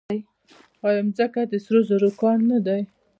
آیا 0.87 1.01
ځمکه 1.17 1.41
د 1.51 1.53
سرو 1.65 1.81
زرو 1.89 2.09
کان 2.19 2.39
نه 2.51 2.59
دی؟ 2.65 2.81